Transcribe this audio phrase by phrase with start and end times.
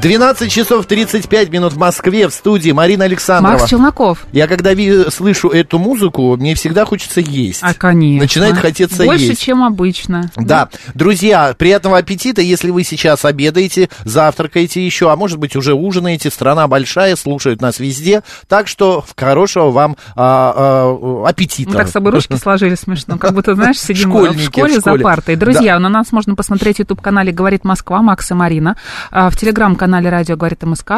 [0.00, 3.58] 12 часов 35 минут в Москве в студии Марина Александрова.
[3.58, 4.26] Макс Челноков.
[4.30, 7.60] Я когда ви- слышу эту музыку, мне всегда хочется есть.
[7.62, 8.22] А, конечно.
[8.22, 9.42] Начинает хотеться Больше, есть.
[9.42, 10.30] чем обычно.
[10.36, 16.30] Да, друзья, приятного аппетита, если вы сейчас обедаете, завтракаете еще, а может быть уже ужинаете,
[16.30, 20.94] страна большая, слушают нас везде, так что хорошего вам а,
[21.24, 21.70] а, аппетита.
[21.70, 24.80] Мы так с собой ручки сложили смешно, как будто, знаешь, сидим Школьники в школе, в
[24.80, 24.98] школе.
[24.98, 25.34] за партой.
[25.34, 28.76] Друзья, на нас можно посмотреть в YouTube-канале «Говорит Москва», Макс и Марина,
[29.10, 30.92] а, в Телеграм-канале «Радио говорит МСК».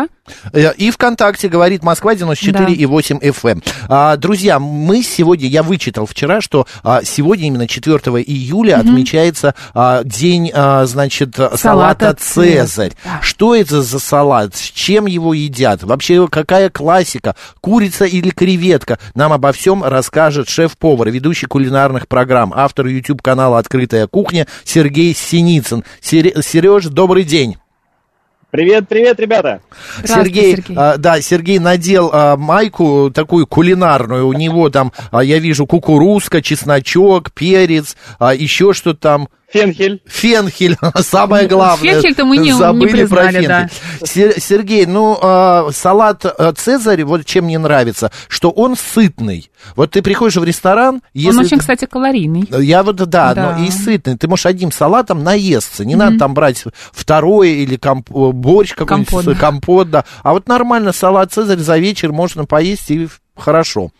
[0.52, 3.62] Э, И ВКонтакте говорит Москва 94 и 8 FM.
[3.88, 10.02] А, друзья, мы сегодня, я вычитал вчера, что а, сегодня именно 4 июля отмечается а,
[10.04, 12.66] день, а, значит, салата, Салата Цезарь.
[12.66, 13.20] «Цезарь», да.
[13.22, 14.54] Что это за салат?
[14.56, 15.82] С чем его едят?
[15.82, 17.34] Вообще, какая классика?
[17.60, 18.98] Курица или креветка?
[19.14, 25.84] Нам обо всем расскажет шеф-повар, ведущий кулинарных программ, автор YouTube-канала «Открытая кухня» Сергей Синицын.
[26.00, 27.56] Сереж, добрый день.
[28.50, 29.60] Привет, привет, ребята.
[30.04, 30.76] Сергей, Сергей.
[30.76, 34.26] а, да, Сергей надел а, майку такую кулинарную.
[34.26, 39.28] У него там, а, я вижу, кукурузка, чесночок, перец, а, еще что там.
[39.52, 40.00] Фенхель.
[40.06, 41.94] Фенхель, самое главное.
[41.94, 43.68] Фенхель-то мы не- не Забыли про признали, да.
[43.68, 44.06] фенхель.
[44.06, 49.50] Сер- Сергей, ну, а, салат а, Цезарь, вот чем мне нравится, что он сытный.
[49.74, 51.38] Вот ты приходишь в ресторан, если...
[51.38, 52.44] Он очень, кстати, калорийный.
[52.64, 53.56] Я вот, да, Да.
[53.58, 54.16] но и сытный.
[54.16, 55.84] Ты можешь одним салатом наесться.
[55.84, 59.34] Не надо там брать второе или комп- э, борщ какой-нибудь, Компот, да.
[59.34, 60.04] компот, да.
[60.22, 63.90] А вот нормально салат Цезарь за вечер можно поесть и хорошо.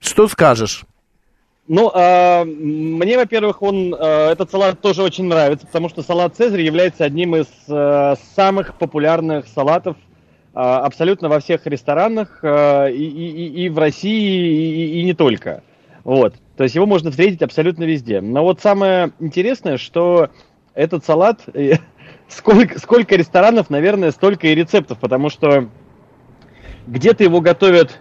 [0.00, 0.82] Что скажешь?
[1.72, 6.62] Ну, а, мне, во-первых, он, а, этот салат тоже очень нравится, потому что салат Цезарь
[6.62, 9.96] является одним из а, самых популярных салатов
[10.52, 15.62] абсолютно во всех ресторанах и- и- и в России, и, и не только.
[16.02, 16.34] Вот.
[16.56, 18.20] То есть его можно встретить абсолютно везде.
[18.20, 20.30] Но вот самое интересное, что
[20.74, 21.74] этот салат, э,
[22.28, 25.68] сколько, сколько ресторанов, наверное, столько и рецептов, потому что
[26.88, 28.00] где-то его готовят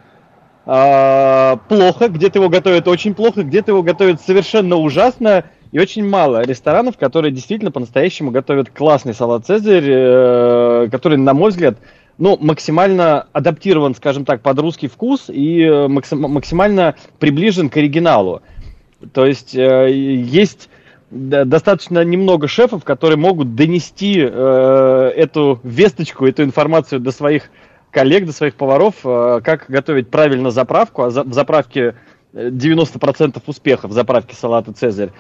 [0.71, 6.43] а, плохо, где-то его готовят очень плохо, где-то его готовят совершенно ужасно, и очень мало
[6.43, 11.79] ресторанов, которые действительно по-настоящему готовят классный салат Цезарь, э, который, на мой взгляд,
[12.19, 18.43] ну, максимально адаптирован, скажем так, под русский вкус и э, максим- максимально приближен к оригиналу.
[19.11, 20.69] То есть э, есть
[21.09, 27.49] достаточно немного шефов, которые могут донести э, эту весточку, эту информацию до своих
[27.91, 31.95] коллег, до своих поваров, э, как готовить правильно заправку, а в заправке
[32.33, 35.11] э, 90% успеха в заправке салата Цезарь.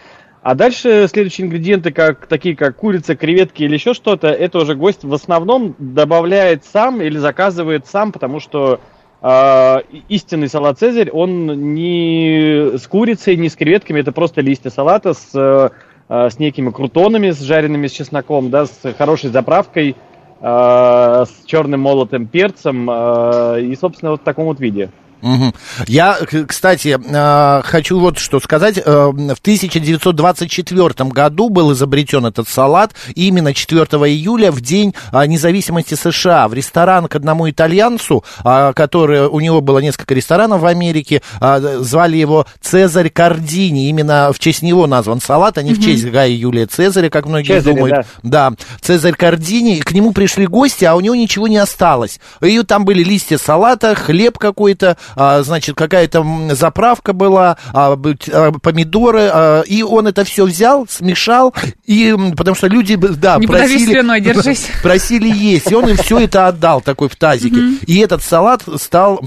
[0.41, 5.03] А дальше следующие ингредиенты, как, такие как курица, креветки или еще что-то, это уже гость
[5.03, 8.79] в основном добавляет сам или заказывает сам, потому что
[9.21, 15.13] э, истинный салат Цезарь, он не с курицей, не с креветками, это просто листья салата
[15.13, 15.71] с, э,
[16.07, 20.08] э, с некими крутонами, с жареными с чесноком, да, с хорошей заправкой, э,
[20.41, 24.89] с черным молотым перцем э, и, собственно, вот в таком вот виде.
[25.21, 25.53] Мгм.
[25.87, 28.77] Я, кстати, э, хочу вот что сказать.
[28.77, 32.93] Э, В 1924 году был изобретен этот салат.
[33.15, 39.27] Именно 4 июля, в день э, независимости США, в ресторан к одному итальянцу, э, который,
[39.27, 43.89] у него было несколько ресторанов в Америке, звали его Цезарь Кардини.
[43.89, 47.59] Именно в честь него назван салат, а не в честь Гая Юлия Цезаря, как многие
[47.59, 48.07] Цезаря, думают.
[48.23, 49.79] Да, Цезарь Кардини.
[49.79, 52.19] К нему пришли гости, а у него ничего не осталось.
[52.41, 59.29] И там были листья салата, хлеб какой-то, а, значит, какая-то заправка была, а, а, помидоры,
[59.31, 61.53] а, и он это все взял, смешал,
[61.85, 63.91] и, потому что люди, да, Не просили...
[63.91, 64.67] слюной, держись.
[64.83, 67.77] Просили есть, и он им все это отдал такой в тазике.
[67.85, 69.21] И этот салат стал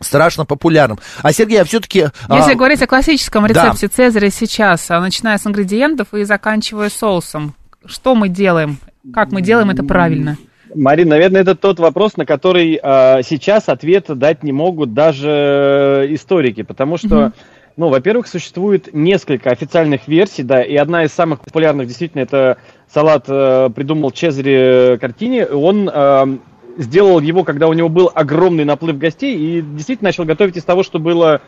[0.00, 0.98] страшно популярным.
[1.22, 2.08] А, Сергей, а все-таки...
[2.30, 3.48] Если говорить о классическом да.
[3.48, 7.54] рецепте Цезаря сейчас, а начиная с ингредиентов и заканчивая соусом,
[7.86, 8.78] что мы делаем?
[9.12, 10.36] Как мы делаем это правильно?
[10.74, 16.62] Марин, наверное, это тот вопрос, на который э, сейчас ответ дать не могут даже историки,
[16.62, 17.32] потому что,
[17.76, 22.58] ну, во-первых, существует несколько официальных версий, да, и одна из самых популярных действительно это
[22.92, 25.42] салат э, придумал Чезаре Картини.
[25.42, 26.38] Он э,
[26.78, 30.82] сделал его, когда у него был огромный наплыв гостей, и действительно начал готовить из того,
[30.82, 31.40] что было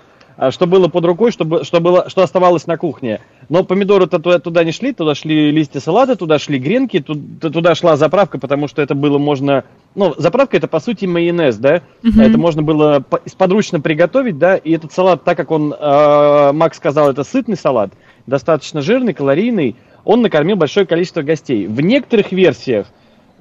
[0.51, 3.21] что было под рукой, что, бы- что, было, что оставалось на кухне.
[3.49, 7.75] Но помидоры-то туда, туда не шли, туда шли листья салата, туда шли гренки, ту- туда
[7.75, 9.65] шла заправка, потому что это было можно...
[9.95, 11.81] Ну, заправка это, по сути, майонез, да?
[12.03, 14.57] Это можно было по- сподручно приготовить, да?
[14.57, 17.93] И этот салат, так как он, э, Макс сказал, это сытный салат,
[18.27, 21.67] достаточно жирный, калорийный, он накормил большое количество гостей.
[21.67, 22.87] В некоторых версиях,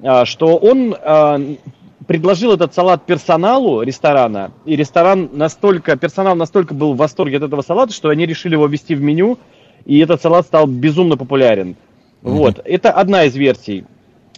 [0.01, 1.39] а, что он а,
[2.07, 7.61] предложил этот салат персоналу ресторана, и ресторан настолько, персонал настолько был в восторге от этого
[7.61, 9.37] салата, что они решили его ввести в меню,
[9.85, 11.75] и этот салат стал безумно популярен.
[12.21, 13.85] Вот, это одна из версий.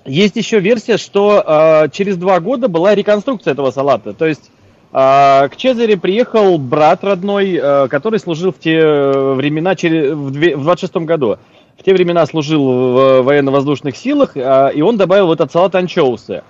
[0.06, 4.14] Есть еще версия, что э, через два года была реконструкция этого салата.
[4.14, 4.52] То есть
[4.94, 10.56] э, к Чезаре приехал брат родной, э, который служил в те времена, через, в, две,
[10.56, 11.38] в 26 году.
[11.78, 16.44] В те времена служил в военно-воздушных силах, э, и он добавил в этот салат анчоусы.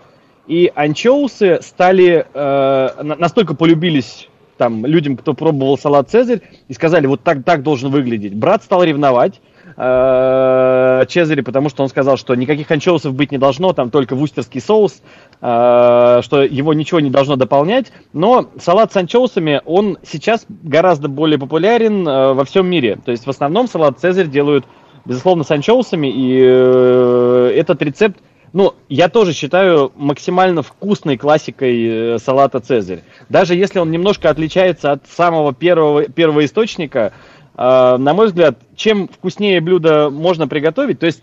[0.47, 7.21] И анчоусы стали, э, настолько полюбились там людям, кто пробовал салат Цезарь, и сказали, вот
[7.21, 8.33] так, так должен выглядеть.
[8.33, 9.39] Брат стал ревновать
[9.75, 14.59] э, Чезаре, потому что он сказал, что никаких анчоусов быть не должно, там только вустерский
[14.59, 15.01] соус,
[15.41, 17.91] э, что его ничего не должно дополнять.
[18.13, 22.97] Но салат с анчоусами, он сейчас гораздо более популярен э, во всем мире.
[23.03, 24.65] То есть в основном салат Цезарь делают,
[25.05, 28.17] безусловно, с анчоусами, и э, этот рецепт
[28.57, 33.03] ну, я тоже считаю максимально вкусной классикой э, салата Цезарь.
[33.29, 37.13] Даже если он немножко отличается от самого первого, первого источника,
[37.55, 41.21] э, на мой взгляд, чем вкуснее блюдо можно приготовить, то есть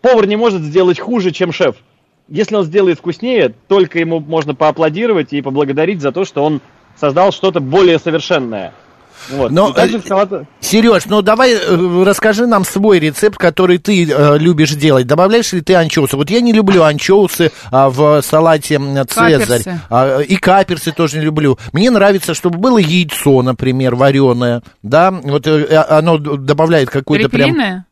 [0.00, 1.76] повар не может сделать хуже, чем шеф.
[2.26, 6.60] Если он сделает вкуснее, только ему можно поаплодировать и поблагодарить за то, что он
[6.96, 8.72] создал что-то более совершенное.
[9.30, 9.50] Вот.
[9.50, 10.30] Но, также салат...
[10.60, 15.06] Сереж, ну давай э, расскажи нам свой рецепт, который ты э, любишь делать.
[15.06, 16.16] Добавляешь ли ты анчоусы?
[16.16, 19.62] Вот я не люблю анчоусы а, в салате Цезарь.
[19.90, 21.58] А, и каперсы тоже не люблю.
[21.72, 24.62] Мне нравится, чтобы было яйцо, например, вареное.
[24.82, 27.84] Да, вот э, оно добавляет какой-то прям...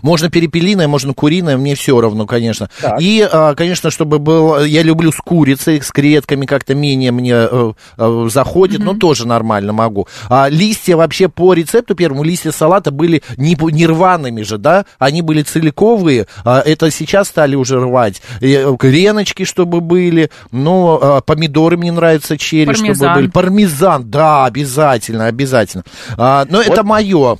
[0.00, 2.70] Можно перепелиное, можно куриное, мне все равно, конечно.
[2.80, 3.00] Так.
[3.00, 4.64] И, а, конечно, чтобы был...
[4.64, 8.84] Я люблю с курицей, с креветками как-то менее мне э, э, заходит, mm-hmm.
[8.84, 10.08] но тоже нормально могу.
[10.28, 14.86] А листья вообще по рецепту первому, листья салата были не, не рваными же, да?
[14.98, 18.22] Они были целиковые, а это сейчас стали уже рвать.
[18.40, 22.94] И, греночки, чтобы были, но а, помидоры мне нравятся, черри, Пармезан.
[22.94, 23.26] чтобы были.
[23.28, 25.84] Пармезан, да, обязательно, обязательно.
[26.16, 26.66] А, но вот.
[26.66, 27.38] это мое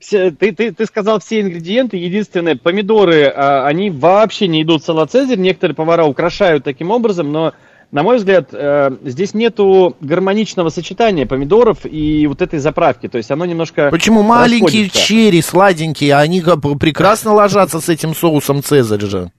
[0.00, 1.96] все, ты, ты, ты сказал все ингредиенты.
[1.96, 5.38] Единственное, помидоры, а, они вообще не идут в салат Цезарь.
[5.38, 7.54] Некоторые повара украшают таким образом, но,
[7.92, 13.08] на мой взгляд, э, здесь нету гармоничного сочетания помидоров и вот этой заправки.
[13.08, 19.06] То есть оно немножко Почему маленькие черри, сладенькие, они прекрасно ложатся с этим соусом Цезарь
[19.06, 19.30] же?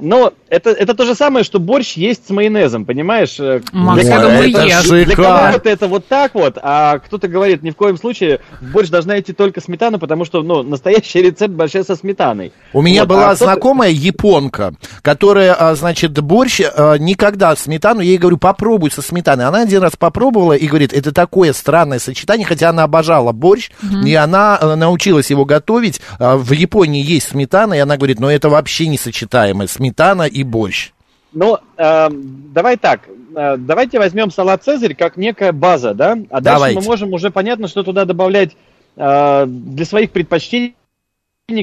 [0.00, 3.38] Но это, это то же самое, что борщ есть с майонезом, понимаешь?
[3.38, 7.70] Э, Макс, для, кого, для, для кого-то это вот так вот, а кто-то говорит, ни
[7.70, 11.84] в коем случае в борщ должна идти только сметана, потому что, ну, настоящий рецепт борща
[11.84, 12.52] со сметаной.
[12.72, 18.10] У меня вот, была а знакомая японка, которая, а, значит, борщ а, никогда сметану, я
[18.10, 19.46] ей говорю, попробуй со сметаной.
[19.46, 24.06] Она один раз попробовала и говорит, это такое странное сочетание, хотя она обожала борщ, угу.
[24.06, 26.00] и она а, научилась его готовить.
[26.18, 29.89] В Японии есть сметана, и она говорит, но это вообще несочетаемое, сметана
[30.26, 30.92] и борщ.
[31.32, 33.02] Ну, э, давай так.
[33.34, 36.12] Э, давайте возьмем салат Цезарь как некая база, да?
[36.30, 36.80] А дальше давайте.
[36.80, 38.56] мы можем уже понятно, что туда добавлять
[38.96, 40.74] э, для своих предпочтений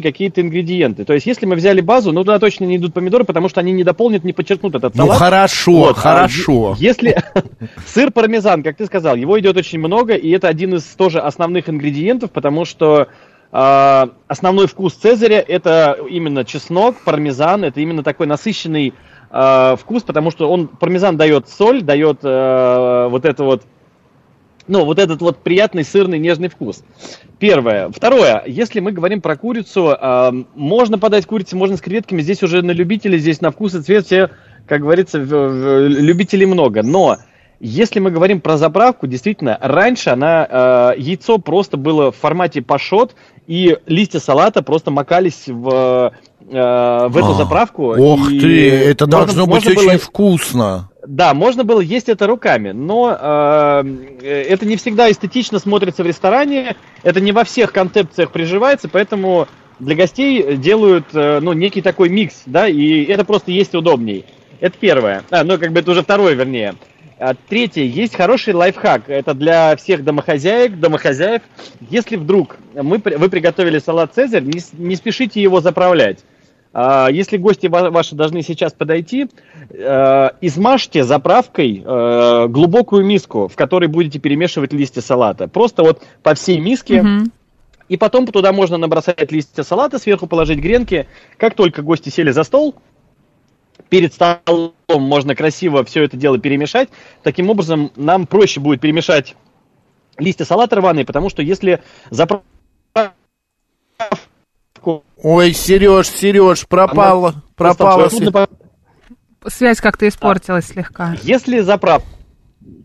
[0.02, 1.06] какие-то ингредиенты.
[1.06, 3.72] То есть, если мы взяли базу, ну туда точно не идут помидоры, потому что они
[3.72, 5.20] не дополнят, не подчеркнут этот ну, салат.
[5.20, 5.98] Ну хорошо, вот.
[5.98, 6.74] А хорошо.
[6.74, 7.18] А, если
[7.88, 11.70] сыр пармезан, как ты сказал, его идет очень много, и это один из тоже основных
[11.70, 13.08] ингредиентов, потому что
[13.52, 18.94] основной вкус Цезаря это именно чеснок, пармезан, это именно такой насыщенный
[19.32, 23.64] э, вкус, потому что он пармезан дает соль, дает э, вот это вот,
[24.68, 26.84] ну, вот этот вот приятный сырный нежный вкус.
[27.40, 27.90] Первое.
[27.90, 28.44] Второе.
[28.46, 32.22] Если мы говорим про курицу, э, можно подать курицу, можно с креветками.
[32.22, 34.32] Здесь уже на любителей, здесь на вкус и цвет все,
[34.66, 36.84] как говорится, в, в, любителей много.
[36.84, 37.18] Но
[37.60, 43.16] если мы говорим про заправку, действительно, раньше она, э, яйцо просто было в формате пашот,
[43.48, 46.12] и листья салата просто макались в
[46.50, 47.94] Э, в эту а, заправку.
[47.98, 49.98] Ох ты, это можно, должно быть можно очень было...
[49.98, 50.90] вкусно.
[51.06, 53.84] Да, можно было есть это руками, но э,
[54.22, 59.48] это не всегда эстетично смотрится в ресторане, это не во всех концепциях приживается, поэтому
[59.80, 64.24] для гостей делают э, ну, некий такой микс, да, и это просто есть удобней.
[64.62, 65.24] Это первое.
[65.30, 66.76] А, ну, как бы это уже второе, вернее.
[67.20, 69.10] А, третье, есть хороший лайфхак.
[69.10, 71.42] Это для всех домохозяек, домохозяев.
[71.90, 76.20] Если вдруг мы, вы приготовили салат Цезарь, не, не спешите его заправлять.
[76.74, 79.28] А, если гости ваши должны сейчас подойти,
[79.72, 85.48] э, измажьте заправкой э, глубокую миску, в которой будете перемешивать листья салата.
[85.48, 87.02] Просто вот по всей миске.
[87.02, 87.32] Угу.
[87.90, 91.08] И потом туда можно набросать листья салата, сверху положить гренки.
[91.38, 92.76] Как только гости сели за стол,
[93.90, 96.90] перед столом можно красиво все это дело перемешать.
[97.24, 99.36] Таким образом, нам проще будет перемешать
[100.18, 102.44] листья салата рваные, потому что если заправка
[105.22, 108.10] Ой, Сереж, Сереж, пропала, пропала.
[109.48, 111.16] Связь как-то испортилась слегка.
[111.24, 112.04] Если заправ...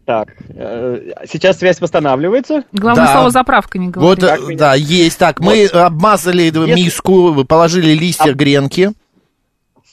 [0.06, 2.64] Так, э, сейчас связь восстанавливается.
[2.72, 3.12] Главное Да.
[3.12, 4.54] слово заправка не Вот, говори.
[4.54, 5.18] э, да, есть.
[5.18, 8.92] Так, мы обмазали миску, положили листья А- гренки.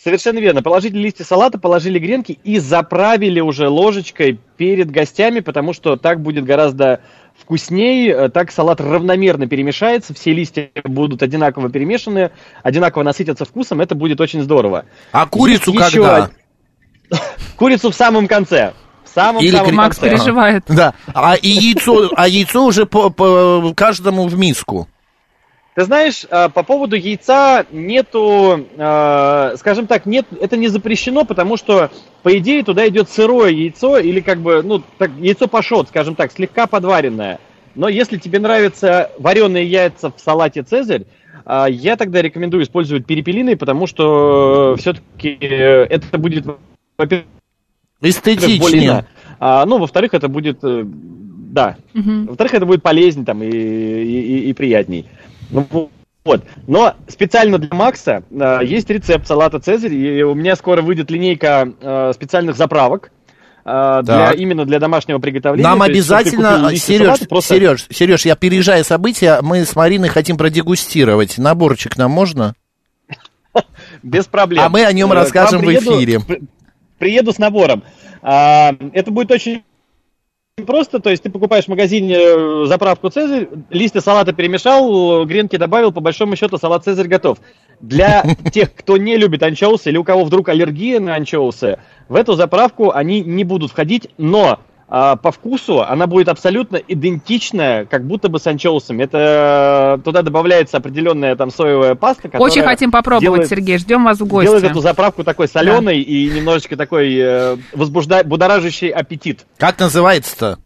[0.02, 0.64] Совершенно верно.
[0.64, 6.46] Положили листья салата, положили гренки и заправили уже ложечкой перед гостями, потому что так будет
[6.46, 7.02] гораздо
[7.38, 12.32] вкуснее, э, так салат равномерно перемешается, все листья будут одинаково перемешаны,
[12.64, 14.86] одинаково насытятся вкусом, это будет очень здорово.
[15.12, 16.30] А курицу Есть когда?
[17.58, 18.74] Курицу в самом конце.
[19.04, 20.16] В самом, Или самом Макс конце.
[20.16, 20.64] переживает.
[20.68, 20.94] Да.
[21.14, 24.88] А и яйцо, а яйцо уже по, по каждому в миску.
[25.80, 31.56] Ты знаешь, э, по поводу яйца нету, э, скажем так, нет, это не запрещено, потому
[31.56, 31.90] что,
[32.22, 36.34] по идее, туда идет сырое яйцо или как бы, ну, так, яйцо пашот, скажем так,
[36.34, 37.40] слегка подваренное.
[37.76, 41.06] Но если тебе нравятся вареные яйца в салате Цезарь,
[41.46, 46.46] э, я тогда рекомендую использовать перепелиные, потому что все-таки это будет,
[46.98, 47.26] во-первых,
[49.40, 50.84] а, ну, во-вторых, это будет, э,
[51.50, 52.28] да, Мгм.
[52.28, 55.06] во-вторых, это будет полезнее там и, и, и- приятней.
[55.50, 55.90] Ну,
[56.26, 56.44] вот.
[56.68, 61.72] Но специально для Макса э, есть рецепт салата Цезарь, и у меня скоро выйдет линейка
[61.82, 63.12] э, специальных заправок.
[63.66, 65.68] э, для, именно для домашнего приготовления.
[65.68, 70.38] Нам есть, обязательно, Сереж, салата, просто- Сереж, Сереж, я опережая события, мы с Мариной хотим
[70.38, 71.38] продегустировать.
[71.38, 72.54] Наборчик нам можно?
[74.04, 74.64] Без проблем.
[74.64, 76.20] А мы о нем Э, расскажем в эфире.
[76.20, 76.42] при-
[76.98, 77.84] Приеду с набором.
[78.22, 79.64] А, это будет очень
[80.66, 85.92] просто, то есть ты покупаешь в магазине э, заправку Цезарь, листья салата перемешал, гренки добавил,
[85.92, 87.40] по большому счету салат Цезарь готов.
[87.80, 88.24] Для
[88.54, 92.92] тех, кто не любит анчоусы или у кого вдруг аллергия на анчоусы, в эту заправку
[92.92, 98.48] они не будут входить, но по вкусу она будет абсолютно идентичная, как будто бы с
[98.48, 99.04] анчоусами.
[99.04, 103.78] Это э, туда добавляется определенная там соевая паста, которая Очень хотим попробовать, делает- Сергей.
[103.78, 104.66] Ждем вас в Делает гости.
[104.72, 108.24] эту заправку такой соленой и немножечко такой э, возбужда...
[108.24, 109.46] будоражащий аппетит.
[109.58, 110.58] Как называется-то?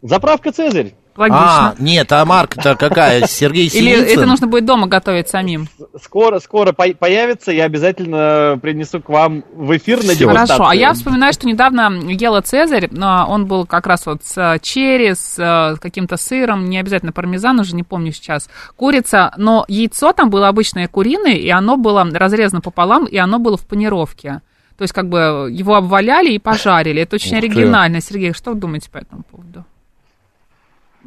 [0.00, 0.94] Заправка Цезарь.
[1.18, 1.70] Логично.
[1.70, 3.26] А, нет, а марка-то какая?
[3.26, 4.18] Сергей Или Синицын?
[4.18, 5.66] это нужно будет дома готовить самим?
[6.00, 10.46] Скоро, скоро по- появится, я обязательно принесу к вам в эфир на дегустацию.
[10.46, 10.68] Хорошо.
[10.68, 14.60] А я вспоминаю, что недавно ела Цезарь, но он был как раз вот с э,
[14.62, 20.12] черри, с э, каким-то сыром, не обязательно пармезан, уже не помню сейчас, курица, но яйцо
[20.12, 24.40] там было обычное куриное, и оно было разрезано пополам, и оно было в панировке.
[24.76, 27.02] То есть как бы его обваляли и пожарили.
[27.02, 28.00] Это очень оригинально.
[28.00, 29.64] Сергей, что вы думаете по этому поводу?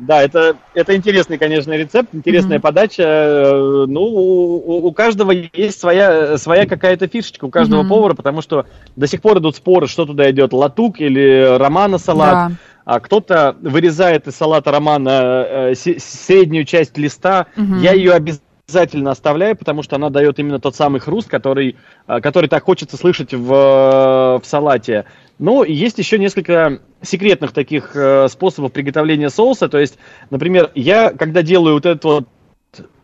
[0.02, 2.64] Да, это, это интересный, конечно, рецепт, интересная Мгм.
[2.64, 3.54] подача.
[3.88, 7.90] Ну, у, у каждого есть своя, своя какая-то фишечка, у каждого Мгм.
[7.90, 8.66] повара, потому что
[8.96, 12.34] до сих пор идут споры, что туда идет, латук или романа салат.
[12.34, 12.52] Да.
[12.84, 17.46] А кто-то вырезает из салата романа э, среднюю часть листа.
[17.56, 17.78] Мгм.
[17.78, 21.76] Я ее обязательно оставляю, потому что она дает именно тот самый хруст, который,
[22.08, 25.06] э, который так хочется слышать в, э, в салате.
[25.38, 29.70] Ну, и есть еще несколько секретных таких э, способов приготовления соуса.
[29.70, 29.98] То есть,
[30.30, 32.28] например, я, когда делаю вот этот вот,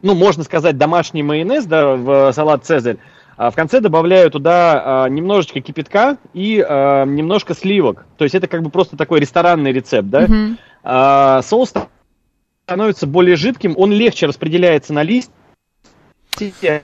[0.02, 2.98] ну, можно сказать, домашний майонез, да, в салат Цезарь,
[3.38, 8.06] а в конце добавляю туда а, немножечко кипятка и а, немножко сливок.
[8.18, 10.22] То есть это как бы просто такой ресторанный рецепт, да?
[10.22, 10.58] Мгм.
[10.84, 11.74] А, соус
[12.66, 15.32] становится более жидким, он легче распределяется на лист.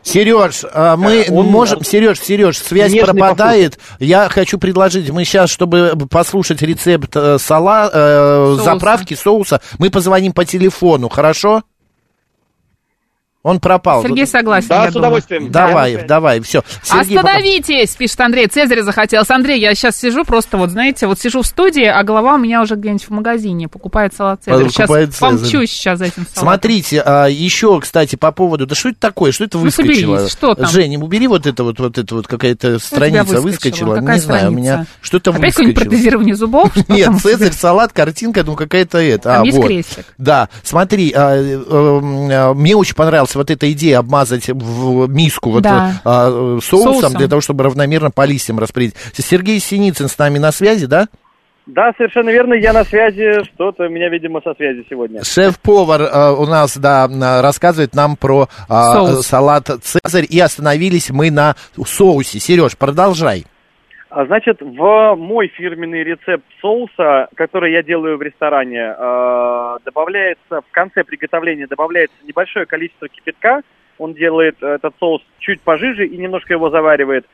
[0.04, 1.84] Сереж, а мы Э, он- можем...
[1.84, 3.80] Сереж, Сереж, связь пропадает.
[4.00, 8.64] Я хочу предложить, мы сейчас, чтобы послушать рецепт э, сала, э, Соуса.
[8.64, 11.64] заправки соуса, мы позвоним по телефону, хорошо?
[13.44, 14.02] Он пропал.
[14.04, 15.08] Сергей согласен, Да, я с думаю.
[15.10, 15.52] удовольствием.
[15.52, 16.04] Давай, Да.
[16.08, 16.64] давай, все.
[16.90, 18.48] Остановитесь, пишет Андрей.
[18.48, 19.30] Цезаря захотелось.
[19.30, 22.62] Андрей, я сейчас сижу просто, вот знаете, вот сижу в студии, а голова у меня
[22.62, 24.64] уже где-нибудь в магазине покупает салат Цезарь.
[24.70, 25.30] Сейчас Покупает Цезарь.
[25.40, 26.42] помчусь сейчас за этим салатом.
[26.44, 30.16] Смотрите, а, еще, кстати, по поводу, да что это такое, что это Ну, выскочило?
[30.18, 30.70] соберись, что там?
[30.70, 33.96] Женя, убери вот это вот, вот это вот какая-то страница выскочила.
[33.96, 34.92] Какая Не знаю, у меня страница?
[35.02, 35.90] что-то Опять какое-нибудь выскочило.
[35.90, 36.72] протезирование зубов?
[36.88, 37.10] Нет?
[37.22, 39.24] Цезарь, салат, картинка, ну какая-то это.
[39.24, 39.68] Там а, есть вот.
[39.68, 40.06] крестик.
[40.18, 42.96] Да, смотри, а, э, э, мне очень
[43.34, 46.02] понравилась вот эта идея обмазать в миску вот Да.
[46.04, 47.14] а, э, соусом, Соусом.
[47.14, 48.96] для того, чтобы равномерно по листьям распределить.
[49.14, 51.08] Сергей Синицын с нами на связи, да?
[51.66, 55.24] Да, совершенно верно, я на связи, что-то у меня, видимо, со связи сегодня.
[55.24, 57.08] Шеф-повар э, у нас, да,
[57.42, 59.26] рассказывает нам про Соус.
[59.26, 62.40] салат Цезарь, и остановились мы на соусе.
[62.40, 63.46] Сереж, продолжай.
[64.16, 70.72] А, Значит, в мой фирменный рецепт соуса, который я делаю в ресторане, э, добавляется в
[70.72, 73.64] конце приготовления добавляется небольшое количество кипятка.
[73.98, 77.26] Он делает этот соус чуть пожиже и немножко его заваривает.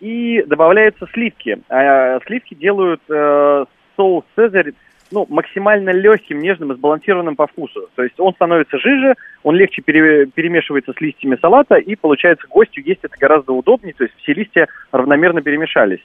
[0.00, 1.60] И добавляются сливки.
[1.68, 3.64] А сливки делают э,
[3.96, 4.72] соус Цезарь
[5.12, 7.88] ну, максимально легким, нежным и сбалансированным по вкусу.
[7.94, 9.14] То есть он становится жиже,
[9.44, 14.02] он легче пере- перемешивается с листьями салата, и получается гостю есть это гораздо удобнее, то
[14.02, 16.00] есть все листья равномерно перемешались.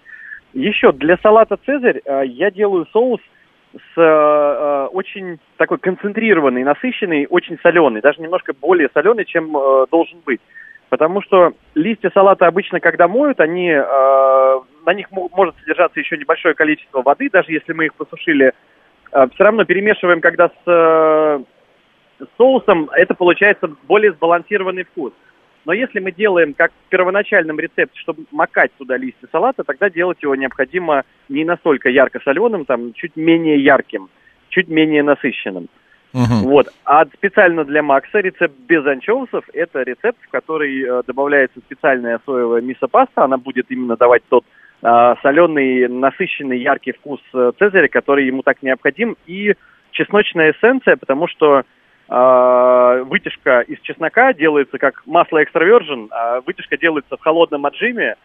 [0.54, 3.22] Еще для салата «Цезарь» э, я делаю соус
[3.74, 9.86] с э, э, очень такой концентрированный, насыщенный, очень соленый, даже немножко более соленый, чем э,
[9.92, 10.42] должен быть.
[10.90, 16.18] Потому что листья салата обычно, когда моют, они, э, на них мо- может содержаться еще
[16.18, 18.54] небольшое количество воды, даже если мы их посушили.
[19.12, 21.40] Э, все равно перемешиваем, когда с, э,
[22.22, 25.14] с соусом, это получается более сбалансированный вкус.
[25.66, 30.22] Но если мы делаем как в первоначальном рецепте, чтобы макать туда листья салата, тогда делать
[30.22, 34.10] его необходимо не настолько ярко-соленым, там чуть менее ярким,
[34.50, 35.68] чуть менее насыщенным.
[36.14, 36.44] Мгм.
[36.44, 36.68] Вот.
[36.86, 42.62] А специально для Макса рецепт без анчоусов– это рецепт, в который э, добавляется специальная соевая
[42.62, 43.26] мисо-паста.
[43.26, 44.44] Она будет именно давать тот
[44.82, 49.18] э, соленый, насыщенный, яркий вкус э, цезаря, который ему так необходим.
[49.28, 49.54] И
[49.92, 51.64] чесночная эссенция, потому что
[52.10, 58.16] вытяжка из чеснока делается как масло экстра virgin, а вытяжка делается в холодном отжиме,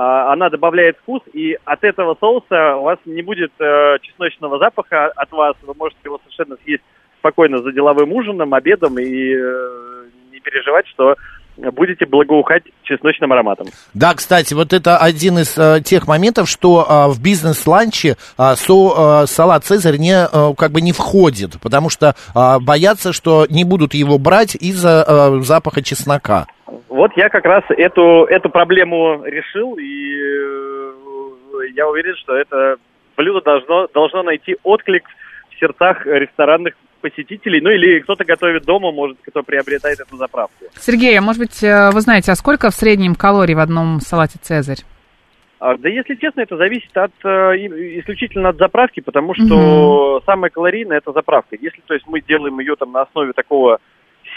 [0.00, 5.06] а, она добавляет вкус, и от этого соуса у вас не будет э, чесночного запаха
[5.08, 5.56] от вас.
[5.62, 6.84] Вы можете его совершенно съесть
[7.18, 11.16] спокойно за деловым ужином, обедом и э, не переживать, что
[11.72, 13.66] будете благоухать чесночным ароматом.
[13.94, 18.14] Да, кстати, вот это один из э, тех моментов, что э, в бизнес-ланче э,
[18.54, 23.46] со- э, салат Цезарь не, э, как бы не входит, потому что э, боятся, что
[23.50, 26.46] не будут его брать из-за э, запаха чеснока.
[26.88, 32.76] Вот я как раз эту, эту проблему решил, и э, я уверен, что это
[33.16, 35.04] блюдо должно, должно найти отклик
[35.50, 40.64] в сердцах ресторанных посетителей, ну или кто-то готовит дома, может, кто приобретает эту заправку.
[40.78, 44.38] Сергей, а может быть, э, вы знаете, а сколько в среднем калорий в одном салате
[44.42, 44.84] «Цезарь»?
[45.60, 47.28] А, Да, если честно, это зависит от э,
[47.98, 51.56] исключительно от заправки, потому что самое калорийное это заправка.
[51.60, 53.80] Если, то есть, мы делаем ее там на основе такого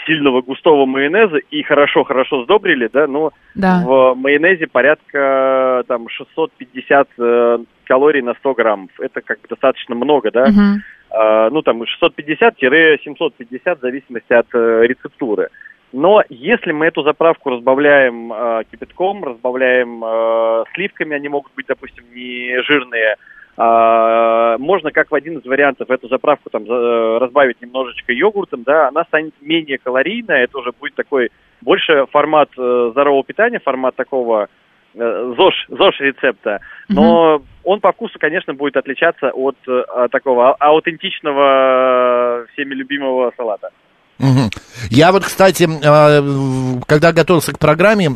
[0.06, 3.82] сильного густого майонеза и хорошо-хорошо сдобрили, да, но Да.
[3.84, 8.90] в майонезе порядка там 650 э, калорий на 100 граммов.
[8.98, 10.46] Это как бы достаточно много, да.
[10.46, 10.82] Мгм.
[11.14, 15.50] А, ну, там 650-750 в зависимости от э, рецептуры.
[15.92, 22.04] Но если мы эту заправку разбавляем э, кипятком, разбавляем э, сливками, они могут быть, допустим,
[22.14, 23.16] не жирные,
[23.58, 28.88] а, можно как в один из вариантов эту заправку там за- разбавить немножечко йогуртом, да,
[28.88, 34.44] она станет менее калорийная, это уже будет такой больше формат э, здорового питания, формат такого
[34.44, 34.48] э,
[34.94, 42.42] ЗОЖ, ЗОЖ рецепта, но он по вкусу, конечно, будет отличаться от э, такого а- аутентичного,
[42.42, 43.70] э, всеми любимого салата.
[44.18, 44.50] Мгм.
[44.90, 48.10] Я вот, кстати, э, в- когда готовился к программе,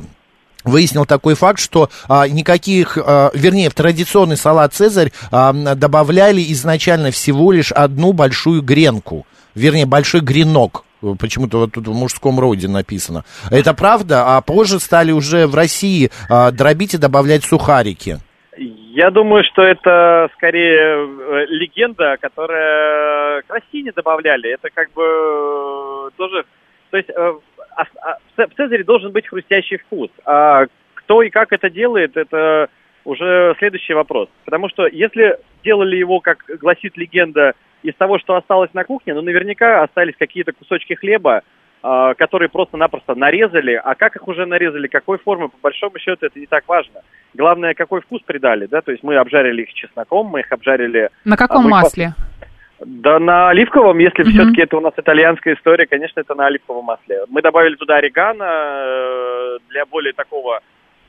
[0.65, 7.11] выяснил такой факт, что а, никаких, а, вернее, в традиционный салат «Цезарь» а, добавляли изначально
[7.13, 10.83] всего лишь одну большую гренку, вернее, большой гренок.
[11.01, 13.25] Почему-то вот тут в мужском роде написано.
[13.51, 18.19] Это правда, а позже стали уже в России а, дробить и добавлять сухарики.
[18.59, 24.55] Я думаю, что это скорее э, легенда, которая к России не добавляли.
[24.55, 26.45] Это как бы э, тоже...
[26.91, 27.33] То есть э,
[27.77, 30.09] а- в Цезаре должен быть хрустящий вкус.
[30.25, 32.69] А кто и как это делает, это
[33.05, 34.29] уже следующий вопрос.
[34.47, 39.23] Потому что если делали его, как гласит легенда, из того, что осталось на кухне, ну,
[39.23, 41.43] наверняка остались какие-то кусочки хлеба,
[41.83, 43.81] а, которые просто-напросто нарезали.
[43.83, 47.03] А как их уже нарезали, какой формы, по большому счету, это не так важно.
[47.35, 51.11] Главное, какой вкус придали, да, то есть мы обжарили их чесноком, мы их обжарили...
[51.25, 52.15] На каком мы масле?
[52.81, 54.33] Да на оливковом, если Мгм.
[54.33, 57.25] все-таки это у нас итальянская история, конечно, это на оливковом масле.
[57.29, 60.61] Мы добавили туда орегано э, для более такого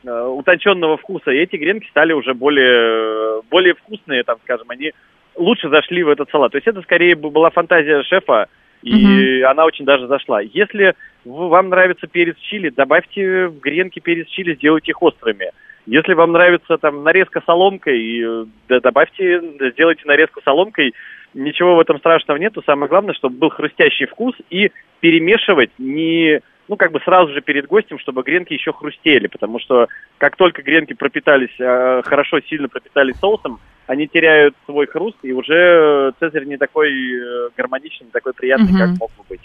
[0.05, 4.93] э, утонченного вкуса, и эти гренки стали уже более, более вкусные, там, скажем, они
[5.37, 6.51] лучше зашли в этот салат.
[6.51, 8.47] То есть это скорее бы была фантазия шефа,
[8.83, 10.41] и она очень даже зашла.
[10.41, 10.93] Если
[11.25, 15.51] вам нравится перец чили, добавьте в гренки перец чили, сделайте их острыми.
[15.85, 20.93] Если вам нравится там нарезка соломкой, да, добавьте, сделайте нарезку соломкой.
[21.33, 22.61] Ничего в этом страшного нету.
[22.65, 27.67] Самое главное, чтобы был хрустящий вкус и перемешивать не, ну, как бы сразу же перед
[27.67, 33.17] гостем, чтобы гренки еще хрустели, потому что как только гренки пропитались, э, хорошо, сильно пропитались
[33.19, 38.71] соусом, они теряют свой хруст, и уже цезарь не такой э, гармоничный, не такой приятный,
[38.71, 38.77] Мгм.
[38.77, 39.41] как мог бы быть.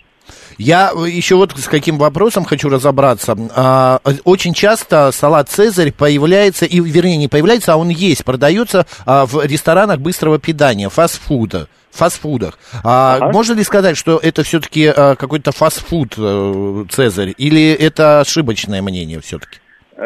[0.59, 3.37] Я еще вот с каким вопросом хочу разобраться.
[3.57, 9.27] А, очень часто салат «Цезарь» появляется, и, вернее, не появляется, а он есть, продается а,
[9.27, 12.59] в ресторанах быстрого питания, фастфуда, фастфудах.
[12.85, 13.33] А, Ага.
[13.33, 19.59] Можно ли сказать, что это все-таки какой-то фастфуд э, «Цезарь», или это ошибочное мнение все-таки?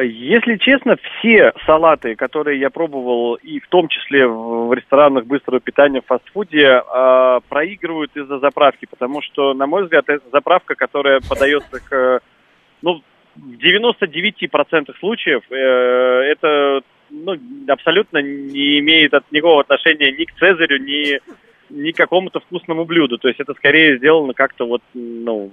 [0.03, 6.01] Если честно, все салаты, которые я пробовал, и в том числе в ресторанах быстрого питания,
[6.01, 11.81] в фастфуде, э, проигрывают из-за заправки, потому что, на мой взгляд, это заправка, которая подается
[11.81, 12.20] к,
[12.83, 13.03] ну,
[13.37, 17.37] в 99% случаев, э, это ну,
[17.68, 21.20] абсолютно не имеет от никакого отношения ни к Цезарю, ни,
[21.68, 23.18] к какому-то вкусному блюду.
[23.18, 25.52] То есть это скорее сделано как-то вот, ну,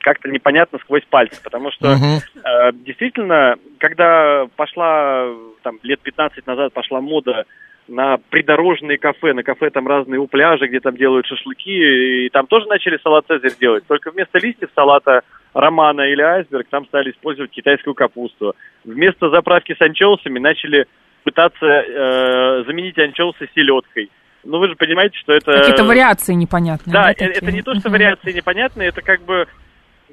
[0.00, 2.18] как-то непонятно сквозь пальцы, потому что Мгм.
[2.44, 5.26] э, действительно, когда пошла,
[5.62, 7.44] там, лет 15 назад пошла мода
[7.88, 12.46] на придорожные кафе, на кафе там разные у пляжа, где там делают шашлыки, и там
[12.46, 17.50] тоже начали салат Цезарь делать, только вместо листьев салата романа или айсберг там стали использовать
[17.50, 18.54] китайскую капусту.
[18.84, 20.86] Вместо заправки с анчоусами начали
[21.24, 24.10] пытаться э, заменить анчоусы селедкой.
[24.44, 25.52] Ну, вы же понимаете, что это...
[25.52, 26.92] Какие-то вариации непонятные.
[26.92, 27.30] Да, э, такие?
[27.30, 29.46] это не то, что вариации непонятные, это как бы,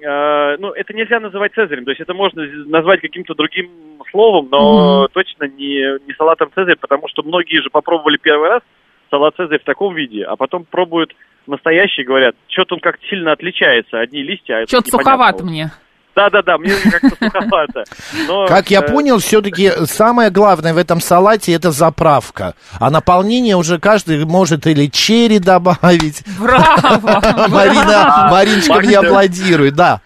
[0.01, 3.69] э, ну, это нельзя называть Цезарем, то есть это можно назвать каким-то другим
[4.11, 8.61] словом, но точно не, не салатом Цезарь, потому что многие же попробовали первый раз
[9.09, 11.15] салат Цезарь в таком виде, а потом пробуют
[11.47, 15.71] настоящий, говорят, что-то он как-то сильно отличается, одни листья, а Что-то суховато мне.
[16.17, 17.83] Да-да-да, мне как-то суховато.
[18.27, 22.55] Но, Как я э, понял, все-таки самое главное в этом салате это заправка.
[22.79, 26.23] А наполнение уже каждый может или черри добавить.
[26.39, 27.21] Браво!
[27.49, 30.01] Марина, Мариночка мне аплодирует, да.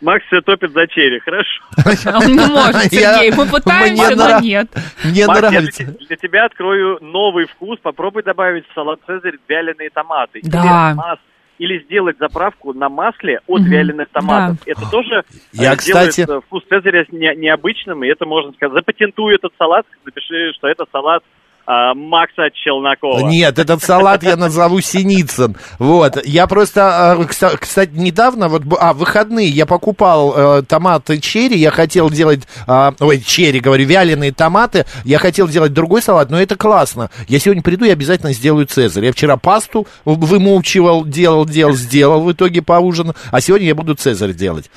[0.00, 1.62] Макс все топит за черри, хорошо.
[2.18, 3.30] Он не может, Сергей.
[3.30, 4.68] Мы пытаемся, но нет.
[5.04, 5.84] Мне нравится.
[5.84, 7.78] для, тебя открою новый вкус.
[7.80, 10.40] Попробуй добавить в салат Цезарь вяленые томаты.
[10.42, 10.94] Да.
[10.96, 11.18] Или,
[11.58, 13.70] или сделать заправку на масле от Мгм.
[13.70, 14.58] вяленых томатов.
[14.66, 18.74] Это тоже Я, э, кстати- делает э, вкус Цезаря не- необычным, и это можно сказать.
[18.74, 21.22] Запатентуй этот салат, напиши, что это салат
[21.66, 23.28] а, Макса Челнокова.
[23.28, 25.56] Нет, этот салат я назову Синицын.
[25.78, 26.24] Вот.
[26.26, 31.70] Я просто, э, кста- кстати, недавно, вот, а, выходные я покупал э, томаты черри, я
[31.70, 36.56] хотел делать, а, ой, черри, говорю, вяленые томаты, я хотел делать другой салат, но это
[36.56, 37.10] классно.
[37.28, 39.06] Я сегодня приду и обязательно сделаю цезарь.
[39.06, 44.32] Я вчера пасту вымучивал, делал, делал, сделал в итоге поужин, а сегодня я буду цезарь
[44.32, 44.70] делать.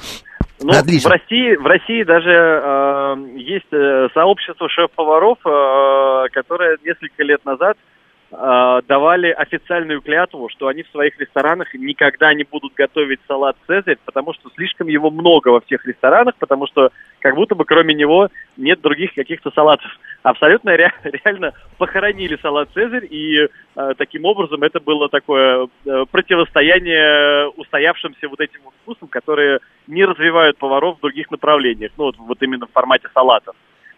[0.59, 1.09] Ну, Отлично.
[1.09, 7.77] в России, в России даже э, есть э, сообщество шеф-поваров, э, которое несколько лет назад
[7.77, 7.96] э,
[8.29, 14.33] давали официальную клятву, что они в своих ресторанах никогда не будут готовить салат Цезарь, потому
[14.33, 18.81] что слишком его много во всех ресторанах, потому что как будто бы кроме него нет
[18.81, 19.89] других каких-то салатов.
[20.23, 27.47] Абсолютно ре- реально похоронили салат Цезарь, и э, таким образом это было такое э, противостояние
[27.55, 32.67] устоявшимся вот этим вкусам, которые не развивают поваров в других направлениях, ну вот, вот именно
[32.67, 33.55] в формате салатов.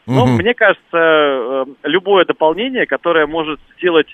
[0.09, 0.37] Но Мгм.
[0.37, 4.07] мне кажется, э, любое дополнение, которое может сделать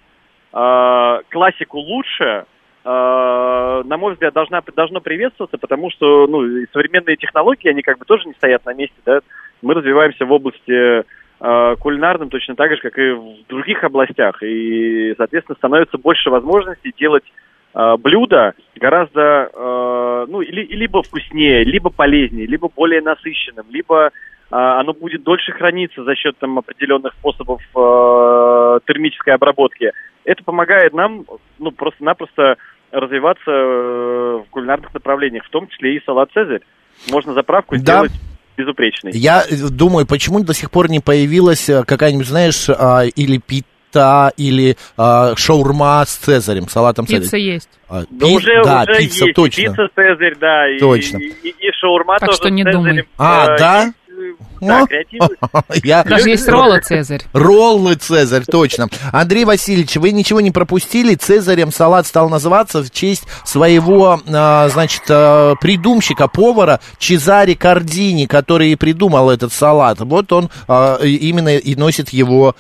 [0.54, 2.44] э, классику лучше,
[2.84, 6.42] э, на мой взгляд, должна, должно приветствоваться, потому что ну,
[6.74, 8.96] современные технологии, они как бы тоже не стоят на месте.
[9.06, 9.22] Да?
[9.62, 11.04] Мы развиваемся в области
[11.40, 14.44] э, кулинарном точно так же, как и в других областях.
[14.44, 17.24] И, соответственно, становится больше возможностей делать
[17.74, 24.12] э, блюда гораздо, э, ну, или, либо вкуснее, либо полезнее, либо более насыщенным, либо
[24.50, 29.92] оно будет дольше храниться за счет там определенных способов э, термической обработки.
[30.24, 31.26] Это помогает нам,
[31.60, 32.56] ну, просто-напросто
[32.92, 36.62] развиваться э, в кулинарных направлениях, в том числе и салат Цезарь.
[37.12, 37.82] Можно заправку Да.
[38.06, 38.12] сделать
[38.58, 39.12] безупречной.
[39.14, 44.32] Я э, думаю, почему до сих пор не появилась э, какая-нибудь, знаешь, а, или пита,
[44.38, 47.40] или а, шаурма с цезарем, салатом Пицца цезарь.
[47.42, 47.70] есть.
[47.90, 49.36] А, Да пи- уже, да, уже пицца, есть.
[49.36, 49.62] точно.
[49.64, 50.70] Пицца Цезарь, да.
[50.70, 51.18] и- Точно.
[51.18, 52.84] И, и- и шаурма Так тоже что не с Цезарем.
[52.88, 53.06] думай.
[53.18, 53.94] А, Э, да?
[54.62, 54.88] Да, Ну.
[54.88, 55.30] креативно.
[55.84, 56.04] Я...
[56.04, 57.24] Даже есть роллы Цезарь.
[57.34, 58.88] Роллы Цезарь, точно.
[59.12, 61.16] Андрей Васильевич, вы ничего не пропустили.
[61.16, 68.72] Цезарем салат стал называться в честь своего, а, значит, а, придумщика, повара Чезари Кардини, который
[68.72, 70.00] и придумал этот салат.
[70.00, 72.56] Вот он а, именно и носит его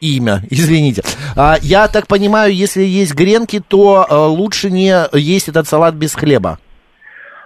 [0.00, 1.02] имя, извините.
[1.36, 6.14] А, я так понимаю, если есть гренки, то а, лучше не есть этот салат без
[6.14, 6.58] хлеба.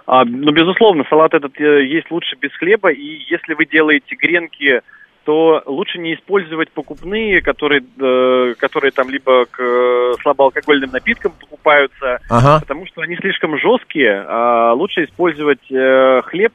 [0.05, 4.81] А, ну, безусловно, салат этот э, есть лучше без хлеба, и если вы делаете гренки,
[5.23, 12.19] то лучше не использовать покупные, которые, э, которые там либо к э, слабоалкогольным напиткам покупаются,
[12.29, 12.59] Ага.
[12.61, 16.53] потому что они слишком жесткие, а лучше использовать хлеб,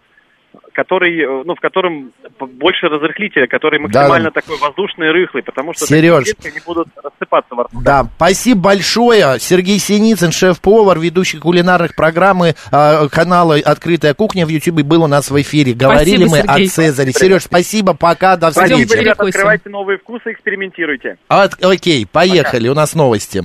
[0.77, 6.25] который, э, ну, в котором больше разрыхлителя, который максимально такой воздушный, рыхлый, потому что Серёж.
[6.27, 7.81] такие они будут рассыпаться во рту.
[7.83, 9.41] Да, спасибо большое.
[9.41, 15.31] Сергей Синицын, шеф-повар, ведущий кулинарных программы э, канала «Открытая кухня» в Ютубе был у нас
[15.31, 15.73] в эфире.
[15.73, 16.67] Говорили Спасибо, мы Сергей.
[16.67, 17.13] о Цезаре.
[17.13, 18.89] Сереж, спасибо, пока, до Спасибо, встречи.
[18.89, 21.17] Пойдём ребята, открывайте новые вкусы, экспериментируйте.
[21.29, 23.45] А, окей, поехали, у нас новости.